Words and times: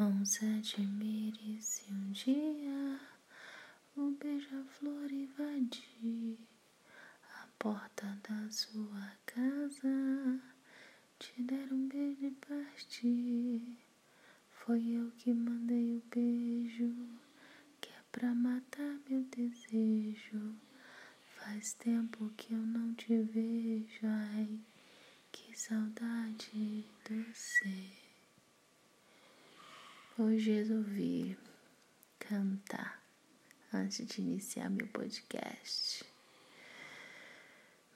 Não 0.00 0.24
se 0.24 0.46
admire 0.46 1.60
se 1.60 1.92
um 1.92 2.10
dia 2.10 2.98
o 3.94 4.12
beija-flor 4.12 5.12
invadir 5.12 6.38
a 7.34 7.46
porta 7.58 8.18
da 8.26 8.50
sua 8.50 9.12
casa, 9.26 10.40
te 11.18 11.42
der 11.42 11.70
um 11.70 11.86
beijo 11.86 12.24
e 12.24 12.30
partir. 12.30 13.76
Foi 14.50 14.82
eu 14.88 15.10
que 15.18 15.34
mandei 15.34 15.98
o 15.98 16.02
beijo, 16.10 16.96
que 17.82 17.90
é 17.90 18.02
pra 18.10 18.34
matar 18.34 18.98
meu 19.06 19.22
desejo. 19.24 20.54
Faz 21.36 21.74
tempo 21.74 22.32
que 22.38 22.54
eu 22.54 22.62
não 22.62 22.94
te 22.94 23.18
vejo, 23.18 24.06
ai, 24.06 24.60
que 25.30 25.54
saudade 25.60 26.86
do 27.04 27.34
ser. 27.34 28.00
Hoje 30.22 30.50
resolvi 30.50 31.38
cantar 32.18 33.02
antes 33.72 34.06
de 34.06 34.20
iniciar 34.20 34.68
meu 34.68 34.86
podcast. 34.88 36.04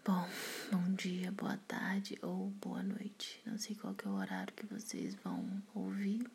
Bom, 0.03 0.27
bom 0.73 0.95
dia, 0.95 1.31
boa 1.33 1.59
tarde 1.69 2.19
ou 2.23 2.49
boa 2.63 2.83
noite. 2.83 3.43
Não 3.45 3.59
sei 3.59 3.77
qual 3.77 3.95
é 4.03 4.09
o 4.09 4.15
horário 4.15 4.55
que 4.55 4.65
vocês 4.65 5.15
vão 5.17 5.63
ouvir. 5.75 6.27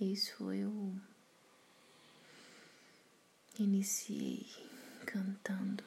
Isso 0.00 0.32
foi 0.36 0.64
o 0.64 0.94
iniciei 3.58 4.46
cantando 5.06 5.82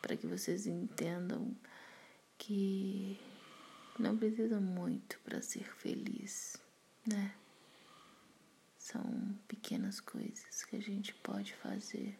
para 0.00 0.16
que 0.16 0.26
vocês 0.26 0.66
entendam 0.66 1.54
que 2.38 3.20
não 3.98 4.16
precisa 4.16 4.58
muito 4.58 5.20
para 5.26 5.42
ser 5.42 5.70
feliz, 5.74 6.56
né? 7.06 7.34
São 8.96 9.38
pequenas 9.46 10.00
coisas 10.00 10.64
que 10.64 10.74
a 10.74 10.80
gente 10.80 11.12
pode 11.16 11.52
fazer 11.56 12.18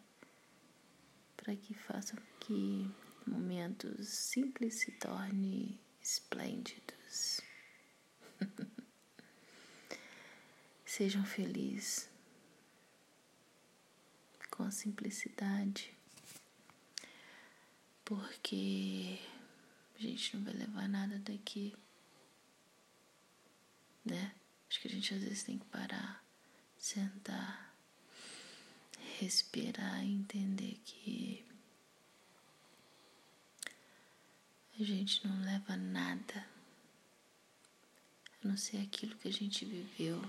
para 1.35 1.55
que 1.55 1.73
façam 1.73 2.19
que 2.39 2.87
momentos 3.25 4.07
simples 4.09 4.75
se 4.75 4.91
tornem 4.91 5.79
esplêndidos. 5.99 7.41
Sejam 10.85 11.25
felizes 11.25 12.07
com 14.51 14.61
a 14.61 14.69
simplicidade, 14.69 15.91
porque 18.05 19.19
a 19.95 20.01
gente 20.01 20.37
não 20.37 20.43
vai 20.43 20.53
levar 20.53 20.87
nada 20.87 21.17
daqui, 21.17 21.75
né? 24.05 24.35
Acho 24.69 24.79
que 24.79 24.87
a 24.87 24.91
gente 24.91 25.11
às 25.15 25.23
vezes 25.23 25.41
tem 25.41 25.57
que 25.57 25.65
parar 25.65 26.26
sentar, 26.77 27.75
respirar 29.19 30.03
entender 30.03 30.79
que 30.85 31.45
a 34.79 34.83
gente 34.83 35.25
não 35.27 35.41
leva 35.43 35.75
nada 35.75 36.47
a 38.43 38.47
não 38.47 38.55
ser 38.55 38.77
aquilo 38.77 39.15
que 39.17 39.27
a 39.27 39.33
gente 39.33 39.65
viveu, 39.65 40.21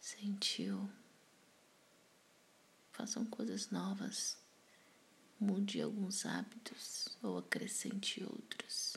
sentiu. 0.00 0.88
Façam 2.92 3.24
coisas 3.26 3.70
novas, 3.70 4.38
mude 5.40 5.82
alguns 5.82 6.24
hábitos 6.24 7.08
ou 7.20 7.38
acrescente 7.38 8.22
outros. 8.22 8.96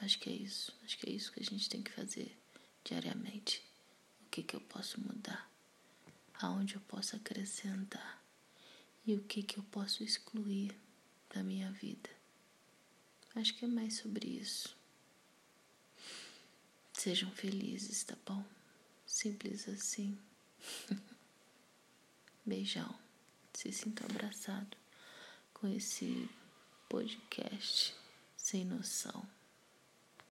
Acho 0.00 0.18
que 0.18 0.28
é 0.28 0.32
isso, 0.32 0.76
acho 0.84 0.98
que 0.98 1.08
é 1.08 1.12
isso 1.12 1.32
que 1.32 1.40
a 1.40 1.44
gente 1.44 1.68
tem 1.68 1.82
que 1.82 1.90
fazer 1.90 2.36
diariamente. 2.84 3.67
O 4.28 4.30
que, 4.30 4.42
que 4.42 4.54
eu 4.54 4.60
posso 4.60 5.00
mudar? 5.00 5.48
aonde 6.40 6.76
eu 6.76 6.80
posso 6.82 7.16
acrescentar 7.16 8.22
e 9.06 9.14
o 9.14 9.22
que, 9.22 9.42
que 9.42 9.58
eu 9.58 9.64
posso 9.64 10.04
excluir 10.04 10.74
da 11.34 11.42
minha 11.42 11.70
vida. 11.72 12.10
Acho 13.34 13.54
que 13.54 13.64
é 13.64 13.68
mais 13.68 13.96
sobre 13.96 14.28
isso. 14.28 14.76
Sejam 16.92 17.30
felizes, 17.30 18.04
tá 18.04 18.16
bom? 18.26 18.44
Simples 19.06 19.68
assim. 19.68 20.18
Beijão. 22.44 22.94
Se 23.54 23.72
sinto 23.72 24.04
abraçado 24.04 24.76
com 25.52 25.66
esse 25.66 26.28
podcast 26.88 27.94
sem 28.36 28.64
noção. 28.64 29.26